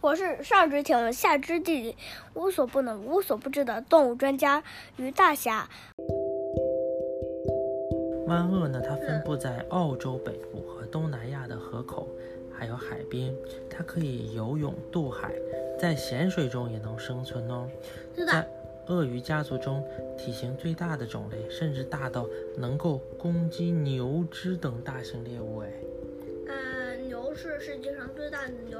[0.00, 1.96] 我是上知天文下知地理，
[2.34, 4.62] 无所不能无所不知的动物专家
[4.96, 5.68] 于大侠。
[8.28, 12.06] 湾鳄呢，它分布在澳洲北部和东南亚的河口，
[12.56, 13.34] 还有海边。
[13.68, 15.34] 它可以游泳渡海，
[15.80, 17.68] 在咸水中也能生存哦。
[18.14, 18.48] 在
[18.86, 19.84] 鳄鱼家族中，
[20.16, 22.24] 体型最大的种类，甚至大到
[22.56, 25.58] 能够攻击牛只等大型猎物。
[25.58, 25.72] 哎，
[26.46, 28.78] 呃，牛是世界上最大的牛。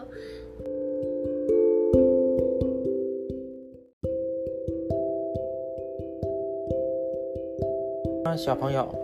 [8.37, 8.95] 小朋友，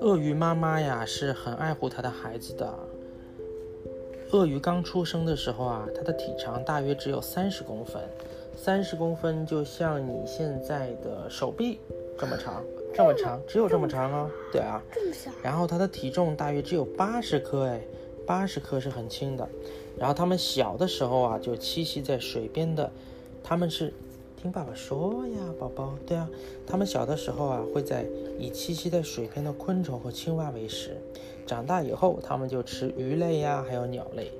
[0.00, 2.72] 鳄鱼妈妈呀是很爱护它的孩子的。
[4.32, 8.02] 鳄鱼刚出生的时候啊，它的体长大约只有三十公分，
[8.56, 11.78] 三十公分就像你现在的手臂
[12.18, 14.30] 这么长，这么长，只有这么长哦。
[14.50, 15.30] 对啊，这么小。
[15.42, 17.80] 然后它的体重大约只有八十克，哎，
[18.26, 19.48] 八十克是很轻的。
[19.98, 22.90] 然后它们小的时候啊，就栖息在水边的，
[23.42, 23.92] 它们是。
[24.42, 25.94] 听爸爸说呀，宝宝。
[26.04, 26.28] 对啊，
[26.66, 28.04] 他们小的时候啊，会在
[28.40, 30.96] 以栖息在水边的昆虫和青蛙为食。
[31.46, 34.32] 长大以后，他们就吃鱼类呀，还有鸟类。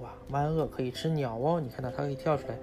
[0.00, 1.60] 哇，湾鳄可以吃鸟哦！
[1.60, 2.58] 你看到它可以跳出来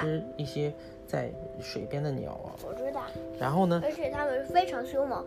[0.00, 0.74] 吃一些
[1.06, 2.50] 在水边的鸟哦。
[2.66, 3.02] 我知道。
[3.38, 3.80] 然后呢？
[3.84, 5.24] 而且它们非常凶猛。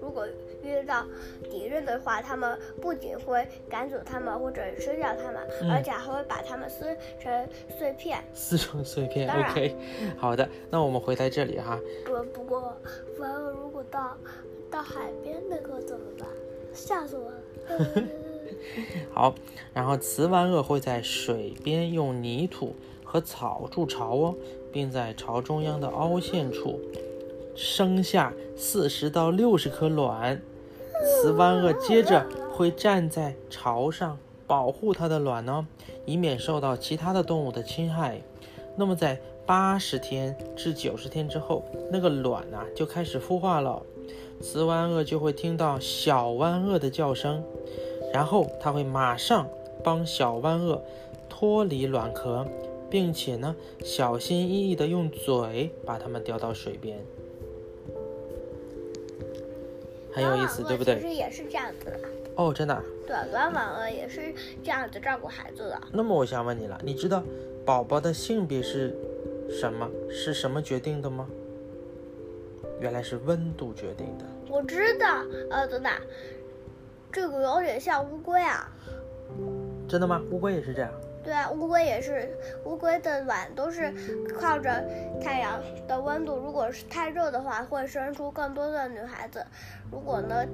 [0.00, 0.26] 如果
[0.62, 1.04] 遇到
[1.50, 8.22] 敌人的话，他们不仅会赶走他们或者吃掉他们，而且还会把他们撕成碎片。
[8.32, 9.76] 撕成碎片，OK。
[10.16, 11.78] 好的，那我们回到这里哈。
[12.04, 12.76] 不不过，
[13.18, 14.16] 完了，如果到
[14.70, 16.28] 到海边那个怎么办？
[16.72, 18.02] 吓死我了。
[19.12, 19.34] 好，
[19.72, 24.34] 然后雌湾鳄会在水边用泥土和草筑巢哦，
[24.70, 26.78] 并在巢中央的凹陷处。
[27.56, 30.40] 生下四十到六十颗卵，
[31.22, 35.66] 雌湾鳄接着会站在巢上保护它的卵呢，
[36.04, 38.20] 以免受到其他的动物的侵害。
[38.76, 43.82] 那么在八十天至九十天之后，那个卵呢就开始孵化了，
[44.38, 47.42] 雌湾鳄就会听到小湾鳄的叫声，
[48.12, 49.48] 然后它会马上
[49.82, 50.82] 帮小湾鳄
[51.28, 52.46] 脱离卵壳，
[52.90, 56.98] 并且呢小心翼翼地用嘴把它们叼到水边。
[60.16, 60.98] 很有意思，对不对？
[60.98, 62.00] 其实也是这样子的。
[62.36, 62.82] 哦，真的。
[63.06, 64.34] 对，蓝网鳄也是
[64.64, 65.80] 这样子照顾孩子的。
[65.92, 67.22] 那么我想问你了，你知道
[67.66, 68.96] 宝宝的性别是
[69.50, 69.86] 什么？
[70.10, 71.28] 是什么决定的吗？
[72.80, 74.24] 原来是温度决定的。
[74.48, 75.92] 我知道，呃，等等，
[77.12, 78.72] 这个有点像乌龟啊。
[79.86, 80.22] 真的吗？
[80.30, 80.90] 乌龟也是这样。
[81.26, 82.30] 对啊，乌龟也是，
[82.64, 83.92] 乌龟的卵都是
[84.40, 84.70] 靠着
[85.20, 86.36] 太阳的温度。
[86.36, 89.40] 如果是太热的话，会生出更多的女孩子；
[89.90, 90.46] 如果呢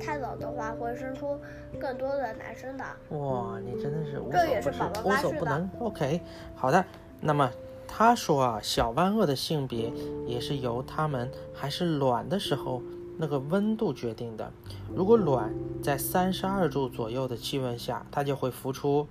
[0.00, 1.38] 太太冷的话，会生出
[1.78, 2.84] 更多的男生的。
[3.10, 5.70] 哇，你真的是这也是宝宝无所不能。
[5.78, 6.20] OK，
[6.56, 6.84] 好的。
[7.20, 7.48] 那么
[7.86, 9.92] 他说啊，小湾鳄的性别
[10.26, 12.82] 也是由它们还是卵的时候
[13.18, 14.50] 那个温度决定的。
[14.92, 19.06] 如果卵在三十二度左右的气温下，它就会孵出。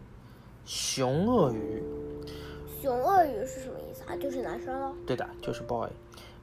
[0.67, 1.81] 雄鳄鱼，
[2.81, 4.17] 雄鳄鱼是什么意思啊？
[4.17, 4.91] 就是男生喽。
[5.05, 5.87] 对的，就是 boy。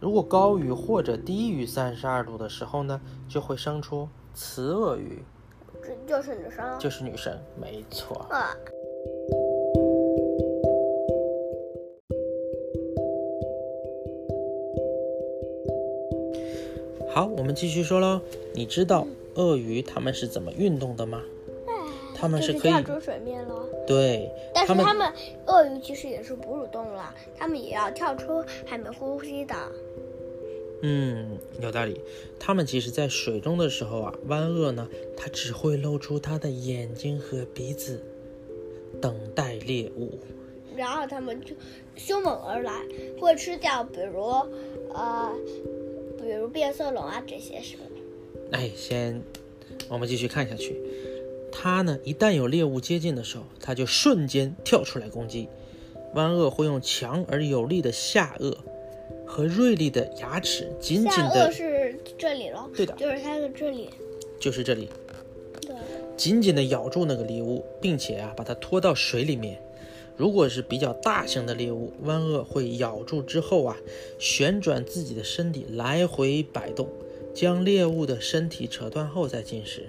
[0.01, 2.99] 如果高于或者低于三十二度的时候呢，
[3.29, 5.23] 就会生出雌鳄鱼，
[5.83, 6.79] 这就是女生。
[6.79, 8.17] 就是女生，没错。
[8.31, 8.57] 啊。
[17.15, 18.23] 好，我们继续说喽。
[18.55, 21.21] 你知道鳄鱼它们是怎么运动的吗？
[22.15, 23.69] 它们是可以跳出水面了。
[23.87, 25.13] 对，但是它们
[25.47, 29.55] 鳄鱼其实也是哺乳动物了，它们也要跳出海面呼吸的。
[30.83, 32.01] 嗯，有道理。
[32.39, 38.03] 它们其实，在水中的时候啊，湾鳄呢，它只会露出它的眼睛和鼻子，
[39.01, 40.19] 等待猎物。
[40.77, 41.55] 然后它们就
[41.97, 42.83] 凶猛而来，
[43.19, 44.21] 会吃掉，比如
[44.93, 45.33] 呃，
[46.21, 48.59] 比如变色龙啊这些什么的。
[48.59, 49.23] 哎，先，
[49.89, 50.83] 我们继续看下去。
[51.57, 55.49] 它呢，一旦有猎物接近的时候，它就瞬间跳出来攻击。
[56.15, 58.55] 湾鳄会用强而有力的下颚
[59.27, 63.91] 和锐利的牙齿紧紧的，是这里了，对的，就是它的这里，
[64.39, 64.89] 就是这里，
[65.61, 65.75] 对，
[66.17, 69.61] 紧紧的咬住那个猎物，并且啊，把它拖到水里面。
[70.17, 73.77] 如果是比较大型的猎物，湾鳄会咬住之后啊，
[74.19, 76.89] 旋转自己的身体来回摆动，
[77.35, 79.87] 将猎物的身体扯断后再进食。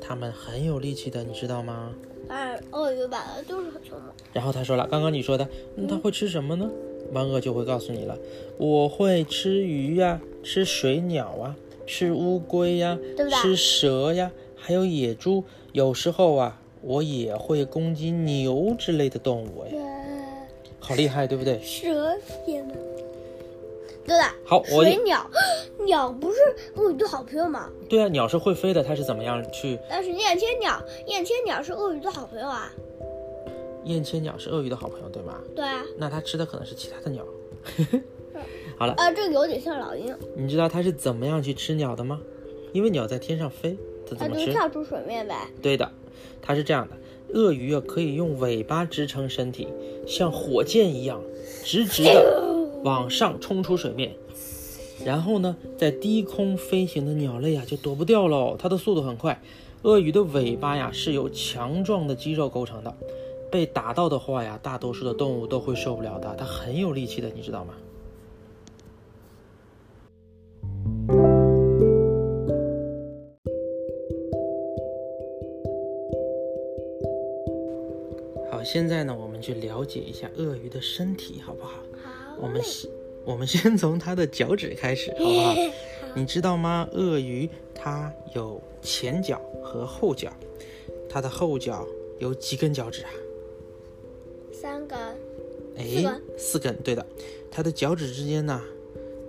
[0.00, 1.92] 它们很有力气的，你知道吗？
[2.28, 4.10] 哎，鳄鱼本来就是很凶猛。
[4.32, 6.70] 然后他说了，刚刚你说的，那它会吃什么呢？
[7.12, 8.18] 弯鳄就会告诉你了，
[8.58, 12.98] 我会吃鱼呀，吃水鸟啊，吃乌龟呀，
[13.42, 15.44] 吃蛇呀，还有野猪。
[15.72, 19.72] 有时候啊，我也会攻击牛之类的动物呀。
[20.80, 21.60] 好厉害，对不对？
[21.62, 22.16] 蛇
[22.46, 22.76] 也能。
[24.06, 25.28] 对了，好，我水鸟，
[25.84, 26.38] 鸟不是
[26.76, 27.68] 鳄鱼的好朋友吗？
[27.88, 29.78] 对啊，鸟是会飞的，它是怎么样去？
[29.88, 32.70] 但是燕千鸟，燕千鸟是鳄鱼的好朋友啊。
[33.84, 35.40] 燕千鸟是鳄鱼的好朋友，对吗？
[35.54, 35.82] 对啊。
[35.96, 37.24] 那它吃的可能是其他的鸟。
[38.78, 40.16] 好了，啊，这个有点像老鹰。
[40.36, 42.20] 你知道它是怎么样去吃鸟的吗？
[42.72, 44.46] 因为鸟在天上飞，它怎么吃？
[44.46, 45.48] 它就跳出水面呗。
[45.62, 45.90] 对的，
[46.42, 46.96] 它是这样的。
[47.32, 49.66] 鳄鱼啊，可以用尾巴支撑身体，
[50.06, 51.20] 像火箭一样
[51.64, 52.42] 直直的
[52.86, 54.14] 往上冲出水面。
[55.04, 58.56] 然后呢，在低空飞行的鸟类啊，就躲不掉喽。
[58.56, 59.42] 它的速度很快。
[59.82, 62.94] 鳄鱼的尾巴呀，是由强壮的肌肉构成的。
[63.50, 66.32] 被打到的话呀，大多数的动物都会受不了的。
[66.38, 67.74] 它很有力气的，你知道吗？
[78.50, 81.74] 好，现在呢，我们去了解一下鳄鱼的身体，好不好？
[82.36, 82.42] 好。
[82.42, 82.90] 我们先，
[83.24, 85.54] 我们先从它的脚趾开始， 好不好？
[86.14, 86.88] 你知道吗？
[86.92, 90.32] 鳄鱼它有前脚和后脚，
[91.08, 91.86] 它的后脚
[92.18, 93.10] 有几根脚趾啊？
[94.52, 94.98] 三根。
[95.76, 95.84] 哎，
[96.38, 97.04] 四根，对的。
[97.50, 98.62] 它的脚趾之间呢，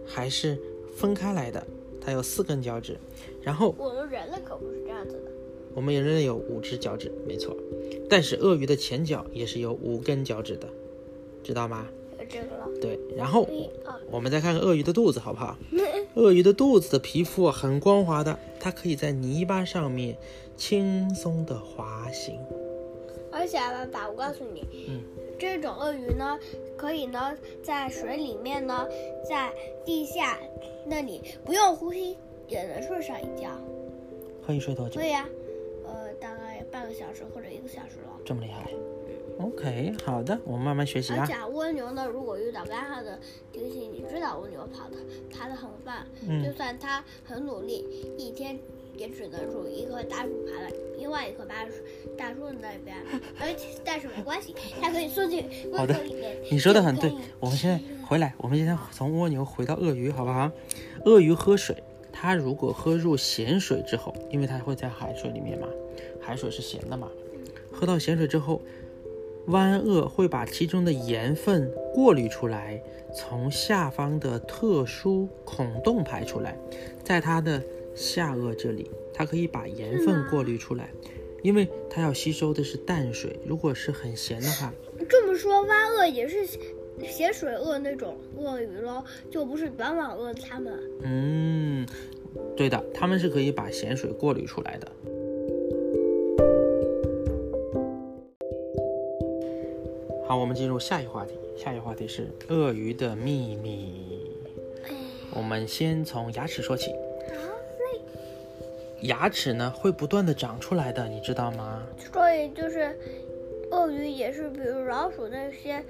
[0.06, 0.58] 还是
[0.96, 1.66] 分开来的，
[2.00, 2.98] 它有四根脚趾。
[3.42, 5.32] 然后我们人类可不是这样子的。
[5.74, 7.56] 我们人类有五只脚趾，没错。
[8.10, 10.68] 但是鳄鱼的前脚也是有五根脚趾的，
[11.44, 11.86] 知道吗？
[12.36, 12.68] 有这个了。
[12.82, 13.48] 对，然后
[14.12, 15.58] 我们再看看鳄鱼的肚子，好不好？
[16.16, 20.18] 鳄鱼的肚子的皮肤很光滑的，它可以在泥巴上面
[20.56, 22.40] 轻松的滑行。
[23.32, 25.04] 而且，爸爸，我告诉你，嗯，
[25.38, 26.38] 这种鳄鱼呢，
[26.76, 28.88] 可以呢在水里面呢，
[29.30, 29.52] 在
[29.86, 30.38] 地下
[30.86, 33.50] 那里不用呼吸也能睡上一觉。
[34.46, 35.00] 可以睡多久？
[35.00, 35.28] 可以啊。
[36.20, 38.72] 大概半个小时或者一个小时了，这么厉害。
[39.40, 41.20] OK，好的，我们慢慢学习啊。
[41.22, 43.20] 而且蜗牛呢，如果遇到干旱的
[43.52, 44.98] 天气，你知道蜗牛跑的
[45.32, 46.06] 爬的很慢，
[46.44, 47.86] 就算它很努力，
[48.18, 48.58] 一天
[48.96, 51.72] 也只能从一棵大树爬到另外一棵大树
[52.18, 52.98] 大树那边。
[53.40, 56.38] 而且但是没关系，它可以缩进 蜗牛里面。
[56.52, 57.14] 你说的很对。
[57.40, 60.52] 我们现在回来，我们现在从蜗牛回到鳄鱼，好不好？
[61.06, 61.76] 鳄鱼喝水，
[62.12, 65.68] 它如果喝入咸水之后，因为它会在海水里面嘛。
[66.20, 67.08] 海水是咸的嘛？
[67.72, 68.60] 喝到咸水之后，
[69.48, 72.82] 湾鳄会把其中的盐分过滤出来，
[73.16, 76.58] 从下方的特殊孔洞排出来，
[77.04, 77.64] 在它的
[77.96, 80.90] 下颚这里，它可以把盐分过滤出来，
[81.44, 83.40] 因为它要吸收的是淡水。
[83.46, 84.74] 如果是很咸的话，
[85.08, 86.46] 这么说，湾鳄也是
[87.06, 90.74] 咸水鳄那种鳄鱼喽，就不是短吻鳄它们。
[91.04, 91.88] 嗯，
[92.58, 94.92] 对的，它们是可以把咸水过滤出来的。
[100.38, 101.34] 好，我们进入下一话题。
[101.58, 104.38] 下一话题是鳄鱼的秘密。
[105.34, 106.92] 我们先从牙齿说起。
[109.02, 111.82] 牙齿呢会不断的长出来的，你知道吗？
[112.14, 112.96] 所以就是，
[113.72, 115.84] 鳄鱼也是，比如老鼠那些，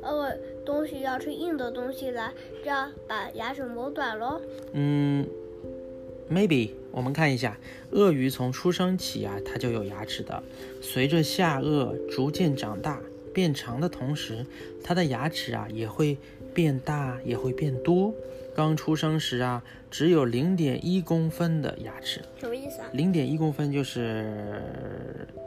[0.00, 0.32] 呃，
[0.64, 4.40] 东西要吃硬的东西来，这样把牙齿磨短喽。
[4.74, 5.26] 嗯
[6.30, 6.70] ，maybe。
[6.92, 7.58] 我们看一下，
[7.90, 10.40] 鳄鱼从出生起啊，它就有牙齿的，
[10.80, 13.02] 随着下颚逐渐长大。
[13.38, 14.44] 变长的同时，
[14.82, 16.18] 它的牙齿啊也会
[16.52, 18.12] 变大，也会变多。
[18.52, 22.88] 刚出生时啊，只有零点一公分的牙齿，什么意思啊？
[22.92, 24.60] 零点一公分就是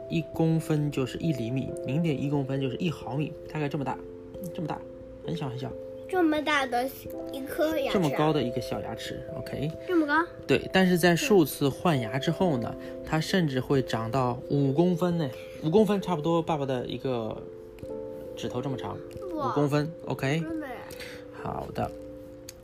[0.08, 3.98] 一公分就是一厘米，零点一公分就是一毫米，大概这么大，
[4.54, 4.80] 这么大，
[5.26, 5.70] 很小很小。
[6.08, 6.88] 这么大的
[7.30, 9.70] 一颗牙齿，这么高的一个小牙齿，OK？
[9.86, 10.14] 这么高？
[10.46, 15.28] 对，但是在数次换牙之后呢，它甚至会长到五公分呢，
[15.62, 17.36] 五公分差不多爸爸的一个。
[18.42, 20.42] 指头这么长，五公分，OK。
[21.44, 21.88] 好的。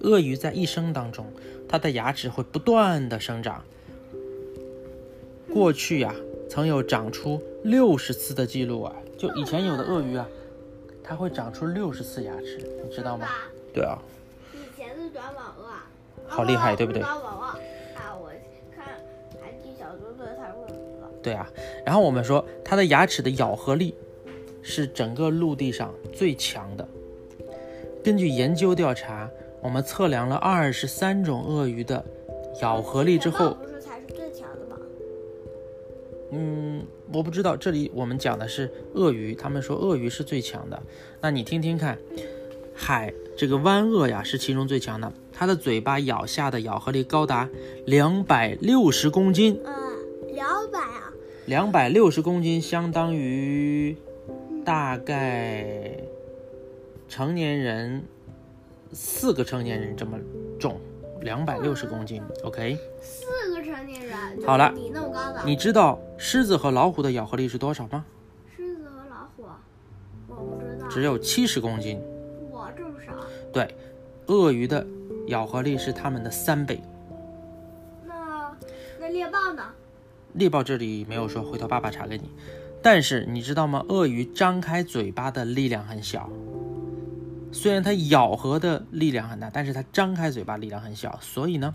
[0.01, 1.33] 鳄鱼在一生当中，
[1.69, 3.63] 它的牙齿会不断的生长。
[5.53, 6.13] 过去呀，
[6.51, 10.27] 曾有长出六十次的记录啊，就以前有的鳄鱼啊，
[11.01, 13.29] 它会长出六十次牙齿，你知道吗？
[13.73, 13.97] 对啊。
[14.53, 15.65] 以前是短吻鳄，
[16.27, 17.03] 好厉害，对不对？
[17.03, 17.57] 短吻鳄啊，
[18.21, 18.33] 我
[18.75, 18.85] 看
[19.41, 20.67] 海底小猪队才会
[21.23, 21.49] 对啊，
[21.87, 23.95] 然后我们说它的牙齿的咬合力。
[24.69, 26.87] 是整个陆地上最强的。
[28.05, 29.29] 根据研究调查，
[29.61, 32.05] 我们测量了二十三种鳄鱼的
[32.63, 34.77] 咬合力之后，不是才是最强的吗？
[36.31, 37.57] 嗯，我不知道。
[37.57, 40.81] 这里我们讲的是鳄鱼，他们说鳄鱼是最强的。
[41.21, 41.99] 那你听听看，
[42.75, 47.49] 海这个湾鳄呀是其中最强的，它的嘴巴咬下的咬合力高达
[47.85, 49.61] 两百六十公斤。
[49.65, 51.13] 嗯，两百啊。
[51.47, 53.97] 两百六十公斤相当于。
[54.69, 55.97] 大概
[57.09, 58.05] 成年人，
[58.93, 60.19] 四个成年人这么
[60.61, 60.79] 重，
[61.23, 62.23] 两百六十公斤。
[62.45, 68.05] OK，四个成年人，好了你那么高的，你知道狮子和老虎的咬合力是多少吗？
[68.55, 69.47] 狮子和老虎，
[70.27, 71.99] 我不知道，只有七十公斤。
[72.51, 73.15] 我这么少，
[73.51, 73.75] 对，
[74.27, 74.87] 鳄鱼的
[75.29, 76.79] 咬合力是它们的三倍。
[78.07, 78.55] 那
[79.01, 79.65] 那猎豹呢？
[80.35, 82.31] 猎豹这里没有说，回头爸爸查给你。
[82.83, 83.85] 但是你知道吗？
[83.89, 86.31] 鳄鱼张开嘴巴的力量很小，
[87.53, 91.75] 虽然它咬合的力量很大，但是它张开嘴巴力量很小，所以呢，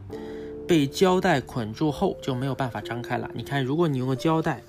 [0.68, 3.30] 被胶带捆住后就没有办法张开了。
[3.34, 4.62] 你看，如果你用个胶带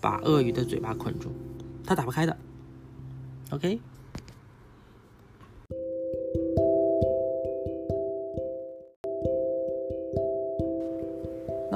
[0.00, 1.32] 把鳄鱼的嘴巴捆住，
[1.84, 2.36] 它打不开的。
[3.50, 3.78] OK。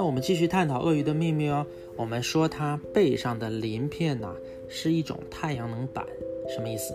[0.09, 1.67] 我们继续探讨鳄鱼的秘密哦。
[1.95, 4.35] 我们说它背上的鳞片呐、
[4.67, 6.03] 是一种太阳能板，
[6.49, 6.95] 什么意思？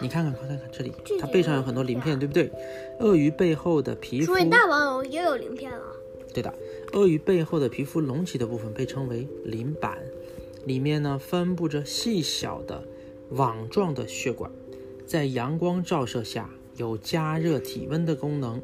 [0.00, 2.50] 你看看，快看看这里，它背上有很多鳞片，对不对？
[2.98, 5.94] 鳄鱼背后的皮肤所，以大王龙也有鳞片了。
[6.34, 6.52] 对的，
[6.92, 9.96] 鳄鱼背后的皮肤隆起的部分被称为鳞板，
[10.64, 12.82] 里面呢分布着细小的
[13.30, 14.50] 网状的血管，
[15.06, 18.60] 在阳光照射下有加热体温的功能。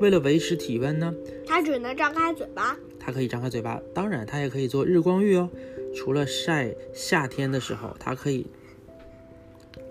[0.00, 1.14] 为了维持体温呢，
[1.46, 2.76] 它只能张开嘴巴。
[2.98, 5.48] 它可以张开嘴巴，当然它也可以做日光浴哦。
[5.94, 8.46] 除了晒夏天的时候，它可以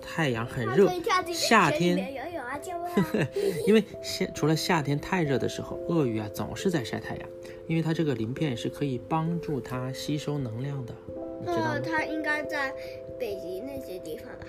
[0.01, 0.89] 太阳很热
[1.31, 1.97] 夏天！
[3.67, 7.29] 因为夏除了夏天太热的时候，鳄鱼啊总是在晒太阳，
[7.67, 10.93] 因为它这个鳞片是可以帮助它吸收能量的，
[11.39, 11.73] 你知道吗？
[11.73, 12.73] 那它应该在
[13.19, 14.45] 北极那些地方吧？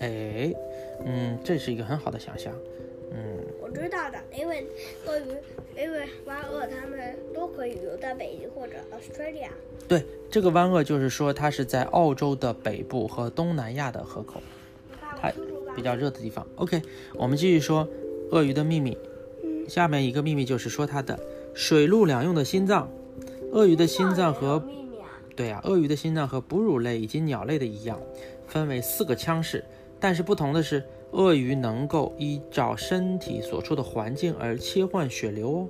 [0.00, 0.52] 哎，
[1.04, 2.54] 嗯，这是一个很好的想象，
[3.12, 4.64] 嗯，我知道的，因为
[5.06, 5.34] 鳄鱼，
[5.76, 9.48] 因为湾鳄它们都可以游到北极或者 Australia。
[9.88, 14.40] 对，这个湾鳄就是说它是在澳洲的北部和东南亚的河口，
[15.20, 15.32] 它
[15.74, 16.46] 比较热的地方。
[16.56, 16.80] OK，
[17.14, 17.88] 我们继续说
[18.30, 18.96] 鳄鱼的秘密。
[19.68, 21.18] 下面一个秘密就是说它的
[21.54, 22.90] 水陆两用的心脏。
[23.52, 24.62] 鳄鱼的心脏和
[25.34, 27.98] 对呀、鳄鱼的心脏和哺乳类以及鸟类的一样，
[28.46, 29.64] 分为四个腔室，
[29.98, 35.68] 但是不同的是，鳄鱼能够依照身体所处的环境而切换血流哦。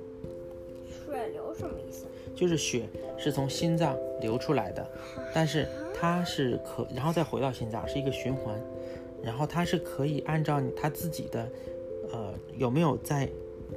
[1.05, 2.05] 血流什么意思？
[2.35, 4.87] 就是血是从心脏流出来的，
[5.33, 8.59] 但是它是可，然后再回到心脏，是一个循环，
[9.23, 11.47] 然后它是可以按照它自己的，
[12.11, 13.29] 呃，有没有在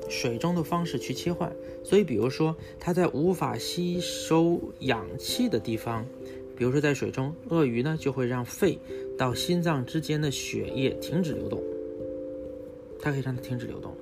[0.08, 1.52] 水中的方式去切换。
[1.82, 6.06] 所以，比如说它在无法吸收氧气的地方，
[6.56, 8.78] 比如说在水中，鳄鱼呢就会让肺
[9.18, 11.62] 到心脏之间的血液停止流动，
[13.00, 13.94] 它可以让它停止流动。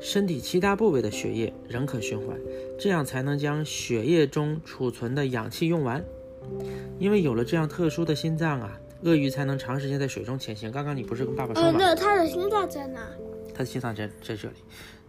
[0.00, 2.38] 身体其他部位的血液仍可循环，
[2.78, 6.02] 这样才能将血液中储存的氧气用完。
[6.98, 10.72] 因为有了这样特殊的心脏啊，鳄鱼才能长时间在水中潜行。
[10.72, 11.78] 刚刚你不是跟爸爸说呃，吗？
[11.78, 13.06] 那它的心脏在哪？
[13.52, 14.54] 它的心脏在在这里，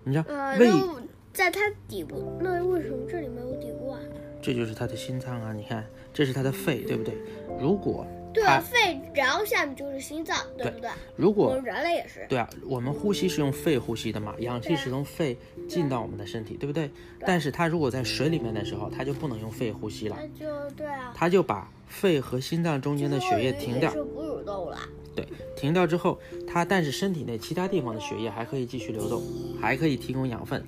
[0.03, 1.01] 你知道呃，胃，那
[1.31, 3.99] 在它底部，那为什么这里没有底部啊？
[4.41, 5.53] 这就是它的心脏啊。
[5.53, 7.15] 你看，这是它的肺，对不对？
[7.57, 10.89] 如果它对啊，肺，然后下面就是心脏，对不对？
[10.89, 12.25] 我如果们人类也是。
[12.29, 16.89] 对啊，我们呼吸是用肺呼吸的嘛，氧气是从肺进到我们的身体，对不对？
[17.19, 21.13] 但是它如果在水里面的时候，它就不能用肺呼吸了，那就对啊。
[21.15, 24.03] 它就把肺和心脏中间的血液停掉是。
[24.03, 24.77] 哺乳动物了。
[25.13, 29.21] 对，停掉之后，它但是身体内其他地方的血液还可以继续流动，
[29.61, 30.65] 还可以提供养分。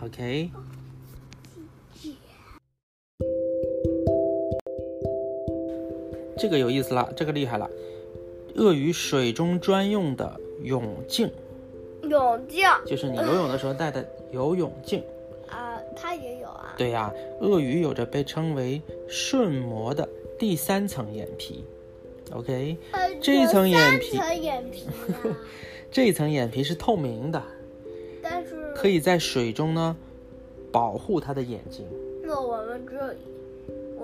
[0.00, 0.50] OK。
[6.42, 7.70] 这个有意思了，这个厉害了。
[8.56, 11.30] 鳄鱼水中专用的泳镜，
[12.02, 15.00] 泳镜就是你游泳的时候戴的游泳镜。
[15.48, 16.74] 啊，它也有啊。
[16.76, 21.64] 对呀、鳄鱼有着被称为瞬膜的第三层眼皮。
[22.32, 24.18] OK，呃这一层眼皮
[25.92, 27.40] 这一层眼皮是透明的，
[28.20, 29.96] 但是可以在水中呢
[30.72, 31.86] 保护它的眼睛。
[32.20, 33.14] 那我们只有我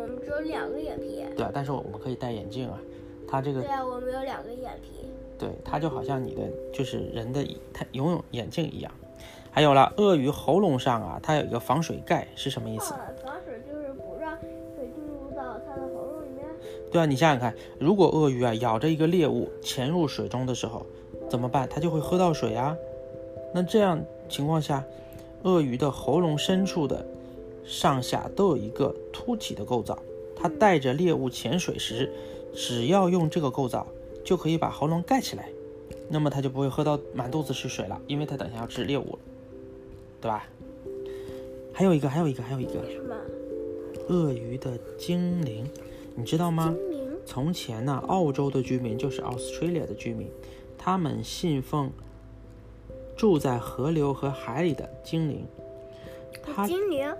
[0.09, 1.25] 们只有两个眼皮。
[1.37, 2.79] 对啊，但是我们可以戴眼镜啊。
[3.29, 5.07] 它这个对啊，我们有两个眼皮。
[5.39, 8.91] 对它就好像你的就是人的它游泳眼镜一样。
[9.51, 12.95] 还有了，鳄鱼喉咙上啊，它有一个防水盖，是什么意思？
[12.95, 16.45] 啊，防水就是不让水进入到它的喉咙里面。
[16.91, 20.85] 对啊，你想想看，如果鳄鱼啊咬着一个猎物潜入水中的时候，
[21.29, 21.69] 怎么办？
[21.69, 22.77] 它就会喝到水啊。
[23.53, 24.85] 那这样情况下，
[25.43, 27.05] 鳄鱼的喉咙深处的
[27.69, 29.97] 上下都有一个凸起的构造，
[30.35, 32.11] 它带着猎物潜水时，
[32.55, 33.87] 只要用这个构造，
[34.25, 35.51] 就可以把喉咙盖起来，
[36.09, 39.19] 那么它就不会喝到满肚子是水了，因为它等下要吃猎物了，
[40.21, 40.49] 对吧？
[41.73, 43.15] 还有一个，还有一个，还有一个，什么？
[44.09, 45.69] 鳄鱼的精灵，
[46.17, 46.75] 你知道吗？
[47.27, 50.29] 从前呢，澳洲的居民就是 Australia 的居民，
[50.79, 51.93] 他他们信奉
[53.15, 55.45] 住在河流和海里的精灵。
[56.43, 57.15] 他精灵，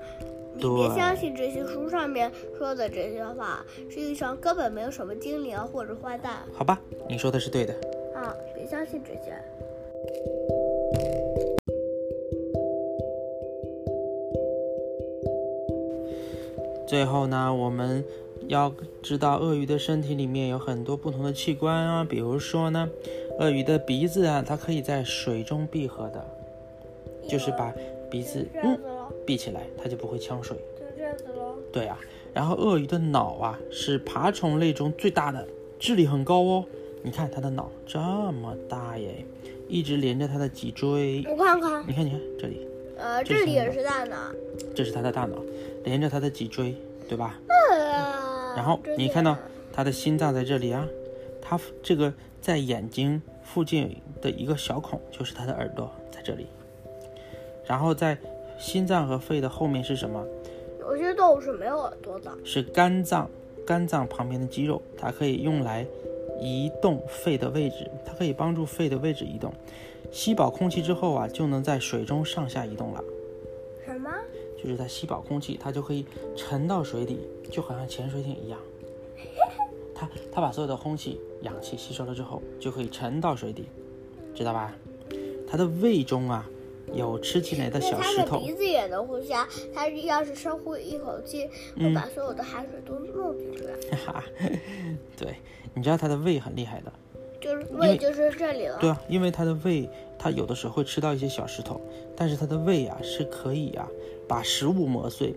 [0.55, 7.73] 你别相信这些书上面说的这些话，世界上根本没有什么精灵或者坏蛋好吧，你说的是对的。
[8.15, 8.35] 啊！
[8.55, 9.33] 别相信这些。
[16.89, 18.05] 最后呢，我们
[18.49, 22.89] 要知道鳄鱼的身体里面有很多不同的器官啊，比如说呢，
[23.39, 26.25] 鳄鱼的鼻子啊，它可以在水中闭合的，
[27.29, 27.73] 就是把
[28.11, 28.77] 鼻子嗯
[29.29, 30.57] 闭起来，它就不会呛水。
[30.75, 31.55] 就这样子喽。
[31.71, 31.99] 对啊，
[32.33, 35.47] 然后鳄鱼的脑啊是爬虫类中最大的，
[35.79, 36.65] 智力很高哦。
[37.03, 39.23] 你看它的脑这么大耶，
[39.69, 41.23] 一直连着它的脊椎。
[41.29, 42.67] 我看看，你看，你看这里，
[42.97, 44.17] 呃，这里也是大脑。
[44.75, 45.37] 这是它的大脑，
[45.85, 46.75] 连着它的脊椎，
[47.07, 47.39] 对吧？
[47.49, 49.37] 啊然后你看到
[49.71, 50.89] 它的心脏在这里啊，
[51.43, 56.47] 它这个在眼睛附近的一个小孔就是它的耳朵在这里，
[57.67, 58.17] 然后在
[58.59, 60.25] 心脏和肺的后面是什么？
[60.81, 62.31] 有些动物是没有耳朵的。
[62.45, 63.31] 是肝脏，
[63.65, 65.87] 肝脏旁边的肌肉，它可以用来
[66.41, 69.53] 移动肺的位置，它可以帮助肺的位置移动。
[70.11, 73.05] 吸饱空气之后啊，就能在水中上下移动了。
[73.85, 74.11] 什么？
[74.57, 78.59] 就是它吸饱空气，它就可以沉到水底，就好像潜水艇一样。
[79.95, 83.67] 它它把所有的空气、氧气吸收了之后，就可以沉到水底，
[84.35, 84.75] 知道吧？
[85.47, 86.49] 它的胃中啊
[86.95, 89.49] 有吃起来的小石头，鼻子也能呼吸啊！
[89.75, 93.75] 它要是深呼一口气，嗯会把所有的海水都弄进去啊。
[94.05, 94.25] 哈哈，
[95.17, 95.35] 对，
[95.75, 96.93] 你知道它的胃很厉害的，
[97.41, 98.79] 就是胃就是这里了。
[98.81, 101.81] 对啊，因为它的胃，它有的时候会吃到一些小石头，
[102.17, 103.89] 但是它的胃啊是可以啊
[104.27, 105.35] 把食物磨碎，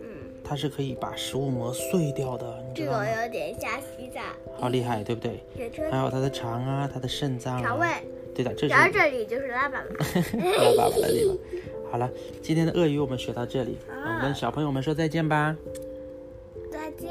[0.00, 0.08] 嗯，
[0.44, 3.22] 它是可以把食物磨碎掉的，你这个知道吗？
[3.22, 4.22] 有点像西藏，
[4.58, 5.42] 好厉害，对不对？
[5.90, 7.88] 还有它的肠啊，它的肾脏啊，肠胃，
[8.34, 9.98] 对的，这里就是拉粑粑。
[10.76, 11.36] 拉粑粑的地方。
[11.90, 15.56] 好了，今天的鳄鱼我们学到这里，我们啊跟小朋友们说再见吧，
[16.70, 17.10] 再见，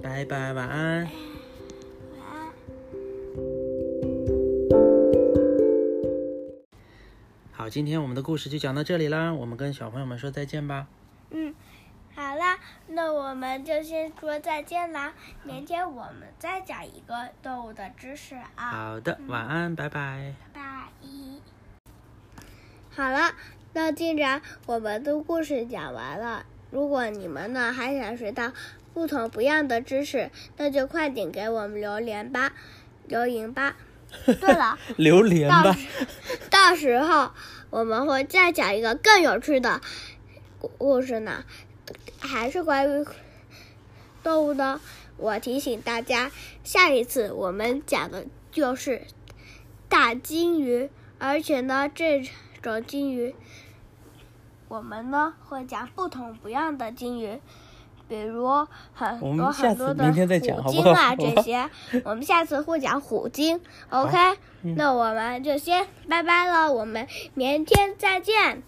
[0.00, 1.08] 拜拜，晚安。
[2.18, 2.52] 晚安。
[7.50, 10.86] 好，今天我们的故事就讲到这里啦，我们跟小朋友们说再见吧。
[11.30, 11.58] 嗯，好
[12.52, 15.14] 啦，那我们就先说再见啦。
[15.42, 18.70] 明天我们再讲一个动物的知识啊。
[18.70, 20.34] 好的，晚安，拜拜。
[20.52, 20.60] 拜
[21.00, 21.40] 一。
[22.94, 23.32] 好了，
[23.72, 28.52] 那既然我们的故事讲完了，如果你们呢还想学到
[28.92, 32.52] 不同不一样的知识，那就快点给我们留言吧，
[33.06, 33.76] 留言吧。
[34.26, 35.88] 对了， 榴莲吧，到时
[36.50, 37.32] 到时候
[37.70, 39.80] 我们会再讲一个更有趣的
[40.58, 41.44] 故故事呢，
[42.32, 43.06] 还是关于
[44.22, 44.80] 动物的。
[45.18, 46.32] 我提醒大家，
[46.64, 49.02] 下一次我们讲的就是
[49.88, 52.24] 大金鱼，而且呢，这
[52.62, 53.34] 种金鱼，
[54.68, 57.38] 我们呢会讲不同不样的金鱼。
[58.08, 61.70] 比如很多很多的虎鲸啊， 这些，
[62.04, 63.60] 我们下次会讲虎鲸。
[63.88, 64.12] OK，
[64.62, 68.62] 那嗯我们就先拜拜了，我们明天再见。